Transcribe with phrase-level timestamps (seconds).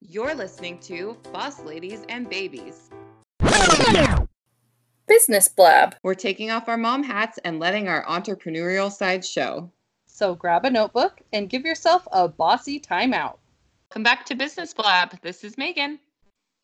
[0.00, 2.88] You're listening to Boss Ladies and Babies.
[5.08, 5.96] Business Blab.
[6.04, 9.68] We're taking off our mom hats and letting our entrepreneurial side show.
[10.06, 13.38] So grab a notebook and give yourself a bossy timeout.
[13.90, 15.20] Come back to Business Blab.
[15.20, 15.98] This is Megan.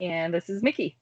[0.00, 0.96] And this is Mickey.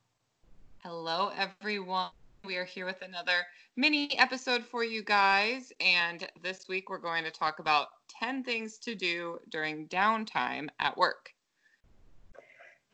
[0.78, 2.08] Hello, everyone.
[2.46, 3.46] We are here with another
[3.76, 5.70] mini episode for you guys.
[5.80, 10.96] And this week we're going to talk about 10 things to do during downtime at
[10.96, 11.34] work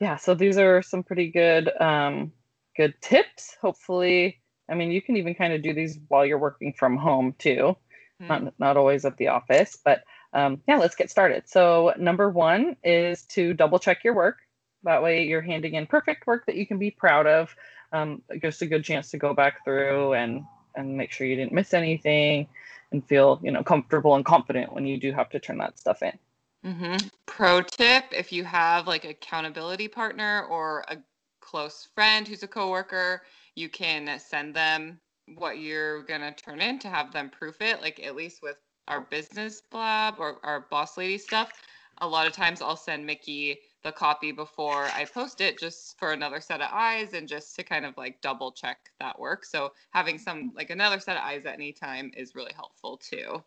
[0.00, 2.32] yeah, so these are some pretty good um,
[2.76, 3.56] good tips.
[3.60, 7.34] Hopefully, I mean, you can even kind of do these while you're working from home
[7.38, 7.76] too,
[8.22, 8.28] mm-hmm.
[8.28, 9.76] not not always at the office.
[9.84, 11.48] But um, yeah, let's get started.
[11.48, 14.38] So number one is to double check your work.
[14.84, 17.54] That way, you're handing in perfect work that you can be proud of.
[17.92, 20.44] Um, it gives a good chance to go back through and
[20.76, 22.46] and make sure you didn't miss anything
[22.92, 26.02] and feel you know comfortable and confident when you do have to turn that stuff
[26.02, 26.16] in.
[26.64, 27.06] Mm-hmm.
[27.26, 30.96] Pro tip if you have like accountability partner or a
[31.40, 33.22] close friend who's a coworker,
[33.54, 35.00] you can send them
[35.36, 37.80] what you're going to turn in to have them proof it.
[37.80, 38.56] Like at least with
[38.88, 41.52] our business blab or our boss lady stuff,
[42.00, 46.12] a lot of times I'll send Mickey the copy before I post it just for
[46.12, 49.44] another set of eyes and just to kind of like double check that work.
[49.44, 53.42] So having some like another set of eyes at any time is really helpful too.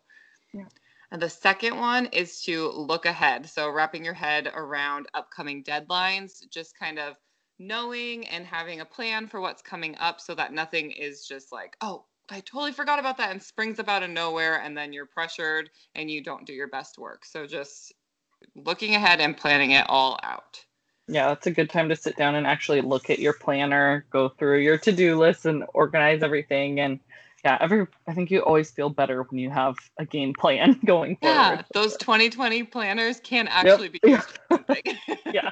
[0.52, 0.64] Yeah.
[1.12, 3.46] And the second one is to look ahead.
[3.46, 7.16] So, wrapping your head around upcoming deadlines, just kind of
[7.58, 11.76] knowing and having a plan for what's coming up so that nothing is just like,
[11.82, 14.62] oh, I totally forgot about that and springs up out of nowhere.
[14.62, 17.26] And then you're pressured and you don't do your best work.
[17.26, 17.92] So, just
[18.54, 20.64] looking ahead and planning it all out.
[21.08, 24.30] Yeah, that's a good time to sit down and actually look at your planner, go
[24.30, 26.80] through your to do list, and organize everything.
[26.80, 27.00] And
[27.44, 31.16] yeah, every I think you always feel better when you have a game plan going
[31.16, 31.34] forward.
[31.34, 34.24] Yeah, those 2020 planners can actually yep.
[34.64, 34.96] be
[35.32, 35.50] yeah.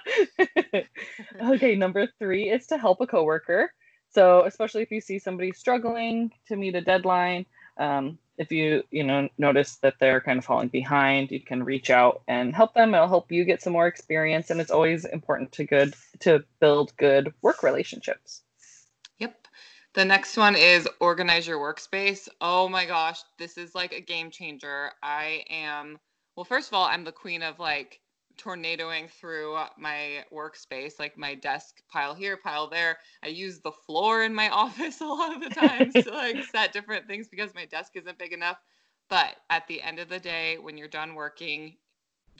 [1.42, 3.72] okay, number three is to help a coworker.
[4.12, 7.46] So especially if you see somebody struggling to meet a deadline,
[7.76, 11.90] um, if you you know notice that they're kind of falling behind, you can reach
[11.90, 12.94] out and help them.
[12.94, 16.96] It'll help you get some more experience, and it's always important to good to build
[16.96, 18.42] good work relationships.
[19.94, 22.28] The next one is organize your workspace.
[22.40, 24.92] Oh my gosh, this is like a game changer.
[25.02, 25.98] I am,
[26.36, 28.00] well, first of all, I'm the queen of like
[28.36, 32.98] tornadoing through my workspace, like my desk pile here, pile there.
[33.24, 36.72] I use the floor in my office a lot of the times to like set
[36.72, 38.58] different things because my desk isn't big enough.
[39.08, 41.76] But at the end of the day, when you're done working,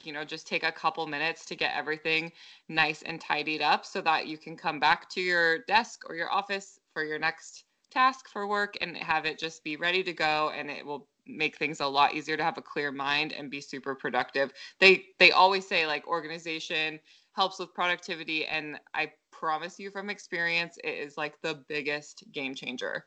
[0.05, 2.31] you know, just take a couple minutes to get everything
[2.69, 6.31] nice and tidied up so that you can come back to your desk or your
[6.31, 10.51] office for your next task for work and have it just be ready to go
[10.55, 13.61] and it will make things a lot easier to have a clear mind and be
[13.61, 14.51] super productive.
[14.79, 16.99] They they always say like organization
[17.33, 22.55] helps with productivity and I promise you from experience it is like the biggest game
[22.55, 23.05] changer.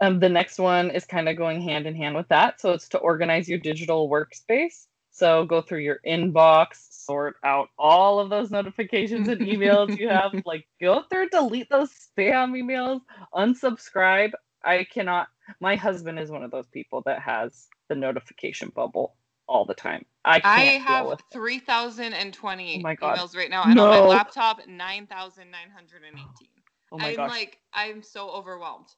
[0.00, 2.60] Um, the next one is kind of going hand in hand with that.
[2.60, 4.86] So it's to organize your digital workspace.
[5.18, 10.30] So go through your inbox, sort out all of those notifications and emails you have.
[10.46, 13.00] like go through, delete those spam emails,
[13.34, 14.30] unsubscribe.
[14.62, 15.26] I cannot.
[15.58, 19.16] My husband is one of those people that has the notification bubble
[19.48, 20.04] all the time.
[20.24, 23.86] I can't I have three thousand and twenty oh emails right now, and no.
[23.86, 26.54] on my laptop nine thousand nine hundred and eighteen.
[26.92, 27.30] Oh my I'm gosh.
[27.30, 28.94] like I'm so overwhelmed.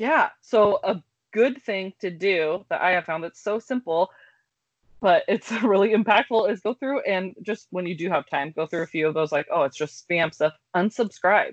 [0.00, 0.30] Yeah.
[0.40, 1.00] So a
[1.32, 4.10] good thing to do that I have found that's so simple
[5.00, 8.66] but it's really impactful is go through and just when you do have time go
[8.66, 11.52] through a few of those like oh it's just spam stuff unsubscribe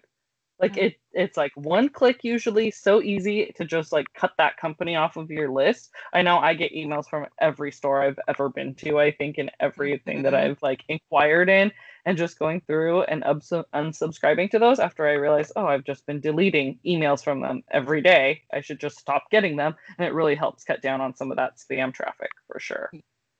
[0.59, 0.85] like mm-hmm.
[0.85, 5.18] it it's like one click usually so easy to just like cut that company off
[5.18, 9.00] of your list i know i get emails from every store i've ever been to
[9.00, 10.52] i think in everything that mm-hmm.
[10.52, 11.72] i've like inquired in
[12.06, 16.06] and just going through and ubs- unsubscribing to those after i realized oh i've just
[16.06, 20.13] been deleting emails from them every day i should just stop getting them and it
[20.13, 22.91] really helps cut down on some of that spam traffic for sure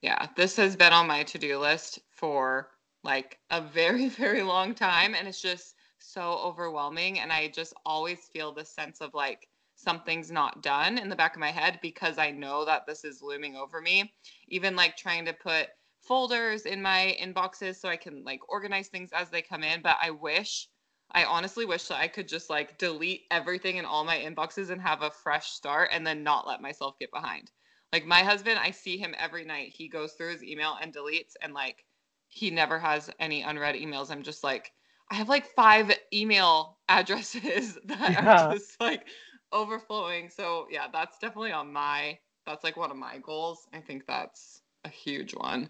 [0.08, 2.70] yeah, this has been on my to-do list for
[3.04, 5.14] like a very, very long time.
[5.14, 7.20] And it's just so overwhelming.
[7.20, 11.36] And I just always feel this sense of like something's not done in the back
[11.36, 14.14] of my head because I know that this is looming over me.
[14.48, 15.68] Even like trying to put
[16.00, 19.82] folders in my inboxes so I can like organize things as they come in.
[19.82, 20.70] But I wish,
[21.12, 24.82] I honestly wish that I could just like delete everything in all my inboxes and
[24.82, 27.52] have a fresh start and then not let myself get behind.
[27.94, 29.74] Like my husband, I see him every night.
[29.74, 31.86] He goes through his email and deletes, and like
[32.30, 34.12] he never has any unread emails.
[34.12, 34.74] I'm just like,
[35.10, 38.48] I have like five email addresses that yeah.
[38.48, 39.08] are just like
[39.52, 40.30] overflowing.
[40.30, 43.68] So yeah, that's definitely on my that's like one of my goals.
[43.74, 45.70] I think that's a huge one.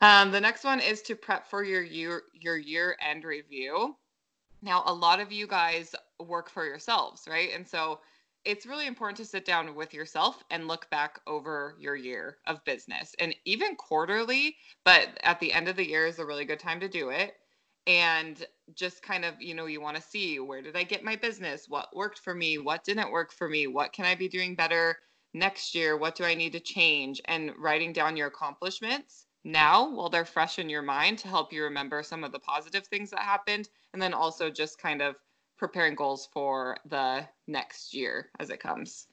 [0.00, 3.96] Um, the next one is to prep for your year your year end review.
[4.62, 7.50] Now, a lot of you guys work for yourselves, right?
[7.54, 8.00] And so
[8.44, 12.64] it's really important to sit down with yourself and look back over your year of
[12.64, 16.60] business and even quarterly, but at the end of the year is a really good
[16.60, 17.34] time to do it.
[17.86, 18.44] And
[18.74, 21.66] just kind of, you know, you want to see where did I get my business?
[21.68, 22.58] What worked for me?
[22.58, 23.66] What didn't work for me?
[23.66, 24.98] What can I be doing better
[25.32, 25.96] next year?
[25.96, 27.20] What do I need to change?
[27.24, 31.64] And writing down your accomplishments now while they're fresh in your mind to help you
[31.64, 33.68] remember some of the positive things that happened.
[33.94, 35.16] And then also just kind of
[35.58, 39.06] preparing goals for the next year as it comes.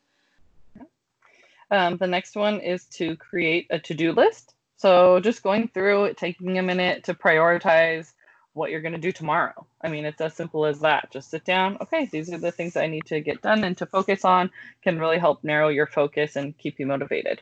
[1.72, 4.54] Um, the next one is to create a to do list.
[4.78, 8.14] So just going through it, taking a minute to prioritize
[8.54, 9.66] what you're going to do tomorrow.
[9.82, 11.12] I mean, it's as simple as that.
[11.12, 11.78] Just sit down.
[11.82, 14.50] Okay, these are the things I need to get done and to focus on
[14.82, 17.42] can really help narrow your focus and keep you motivated.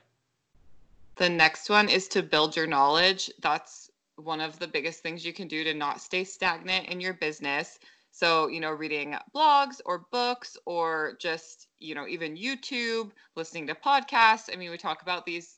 [1.18, 3.30] The next one is to build your knowledge.
[3.42, 7.14] That's one of the biggest things you can do to not stay stagnant in your
[7.14, 7.78] business.
[8.16, 13.74] So, you know, reading blogs or books or just, you know, even YouTube, listening to
[13.74, 14.54] podcasts.
[14.54, 15.56] I mean, we talk about these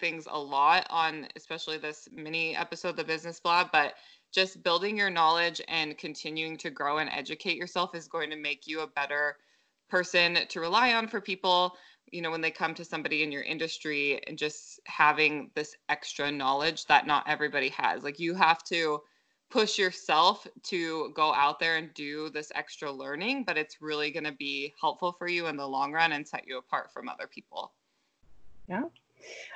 [0.00, 3.92] things a lot on especially this mini episode, The Business Blab, but
[4.32, 8.66] just building your knowledge and continuing to grow and educate yourself is going to make
[8.66, 9.36] you a better
[9.90, 11.76] person to rely on for people
[12.10, 16.30] you know when they come to somebody in your industry and just having this extra
[16.30, 19.00] knowledge that not everybody has like you have to
[19.50, 24.24] push yourself to go out there and do this extra learning but it's really going
[24.24, 27.26] to be helpful for you in the long run and set you apart from other
[27.26, 27.72] people.
[28.68, 28.84] Yeah.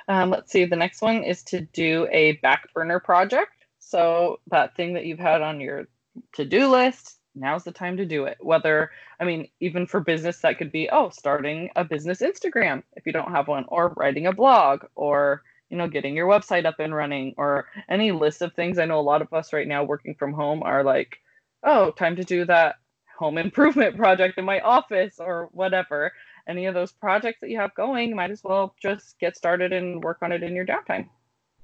[0.07, 3.65] Um, let's see the next one is to do a back burner project.
[3.79, 5.87] So that thing that you've had on your
[6.33, 8.37] to-do list now's the time to do it.
[8.39, 13.05] Whether, I mean, even for business, that could be, oh, starting a business Instagram if
[13.05, 16.79] you don't have one, or writing a blog, or, you know, getting your website up
[16.79, 18.77] and running, or any list of things.
[18.77, 21.17] I know a lot of us right now working from home are like,
[21.63, 22.75] oh, time to do that
[23.17, 26.11] home improvement project in my office, or whatever.
[26.47, 30.03] Any of those projects that you have going, might as well just get started and
[30.03, 31.07] work on it in your downtime.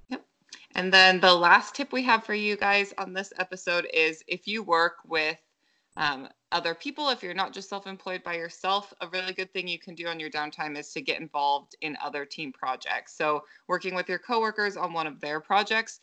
[0.07, 0.25] Yep.
[0.75, 4.47] And then the last tip we have for you guys on this episode is if
[4.47, 5.37] you work with
[5.99, 7.09] um, other people.
[7.09, 10.07] If you're not just self employed by yourself, a really good thing you can do
[10.07, 13.15] on your downtime is to get involved in other team projects.
[13.15, 15.99] So, working with your coworkers on one of their projects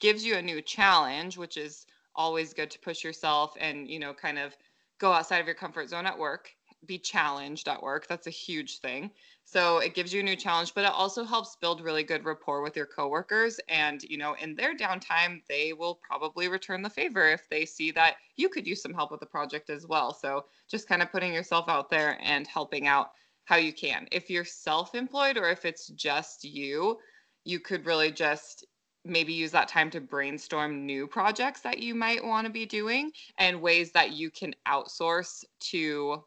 [0.00, 4.12] gives you a new challenge, which is always good to push yourself and, you know,
[4.12, 4.54] kind of
[4.98, 6.50] go outside of your comfort zone at work,
[6.84, 8.06] be challenged at work.
[8.06, 9.10] That's a huge thing.
[9.44, 12.62] So it gives you a new challenge, but it also helps build really good rapport
[12.62, 13.60] with your coworkers.
[13.68, 17.90] And, you know, in their downtime, they will probably return the favor if they see
[17.92, 20.12] that you could use some help with the project as well.
[20.12, 23.10] So just kind of putting yourself out there and helping out
[23.44, 24.08] how you can.
[24.10, 26.98] If you're self employed or if it's just you,
[27.44, 28.66] you could really just
[29.04, 33.12] maybe use that time to brainstorm new projects that you might want to be doing
[33.38, 36.24] and ways that you can outsource to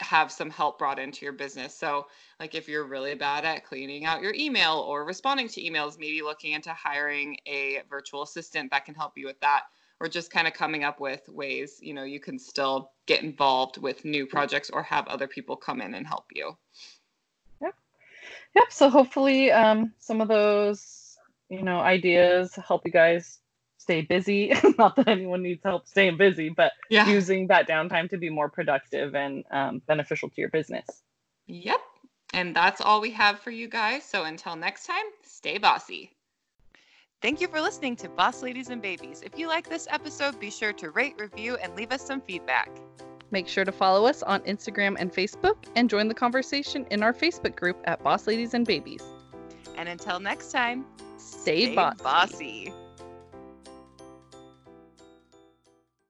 [0.00, 1.74] have some help brought into your business.
[1.76, 2.06] So,
[2.38, 6.22] like if you're really bad at cleaning out your email or responding to emails, maybe
[6.22, 9.64] looking into hiring a virtual assistant that can help you with that
[10.00, 13.76] or just kind of coming up with ways, you know, you can still get involved
[13.76, 16.56] with new projects or have other people come in and help you.
[17.60, 17.74] Yep.
[18.54, 21.18] Yep, so hopefully um some of those,
[21.50, 23.40] you know, ideas help you guys
[23.80, 24.52] stay busy.
[24.78, 27.08] Not that anyone needs help staying busy, but yeah.
[27.08, 30.86] using that downtime to be more productive and um, beneficial to your business.
[31.46, 31.80] Yep.
[32.34, 34.04] And that's all we have for you guys.
[34.04, 36.12] So until next time, stay bossy.
[37.22, 39.22] Thank you for listening to Boss Ladies and Babies.
[39.24, 42.70] If you like this episode, be sure to rate, review, and leave us some feedback.
[43.30, 47.12] Make sure to follow us on Instagram and Facebook and join the conversation in our
[47.12, 49.02] Facebook group at Boss Ladies and Babies.
[49.76, 50.84] And until next time,
[51.16, 52.02] stay, stay bossy.
[52.02, 52.72] bossy.